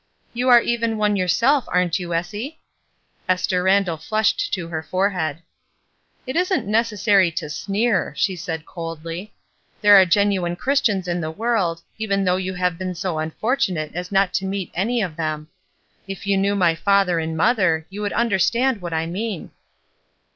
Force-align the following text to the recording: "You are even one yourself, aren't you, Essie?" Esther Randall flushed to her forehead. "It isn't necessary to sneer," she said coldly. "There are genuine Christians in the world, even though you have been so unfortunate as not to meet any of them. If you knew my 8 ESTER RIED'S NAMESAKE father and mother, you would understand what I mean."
"You 0.33 0.49
are 0.49 0.61
even 0.61 0.97
one 0.97 1.15
yourself, 1.15 1.65
aren't 1.67 1.99
you, 1.99 2.11
Essie?" 2.11 2.57
Esther 3.29 3.61
Randall 3.61 3.97
flushed 3.97 4.51
to 4.51 4.67
her 4.69 4.81
forehead. 4.81 5.43
"It 6.25 6.35
isn't 6.35 6.65
necessary 6.65 7.29
to 7.33 7.51
sneer," 7.51 8.15
she 8.17 8.35
said 8.35 8.65
coldly. 8.65 9.31
"There 9.79 9.95
are 10.01 10.05
genuine 10.07 10.55
Christians 10.55 11.07
in 11.07 11.21
the 11.21 11.29
world, 11.29 11.83
even 11.99 12.23
though 12.23 12.37
you 12.37 12.55
have 12.55 12.79
been 12.79 12.95
so 12.95 13.19
unfortunate 13.19 13.91
as 13.93 14.11
not 14.11 14.33
to 14.33 14.45
meet 14.45 14.71
any 14.73 15.03
of 15.03 15.17
them. 15.17 15.49
If 16.07 16.25
you 16.25 16.35
knew 16.35 16.55
my 16.55 16.71
8 16.71 16.71
ESTER 16.71 16.77
RIED'S 16.77 16.85
NAMESAKE 16.85 16.85
father 16.85 17.19
and 17.19 17.37
mother, 17.37 17.85
you 17.91 18.01
would 18.01 18.13
understand 18.13 18.81
what 18.81 18.93
I 18.93 19.05
mean." 19.05 19.51